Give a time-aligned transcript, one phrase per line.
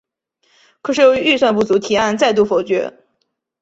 [0.81, 2.91] 可是由于预算不足提案再度否决。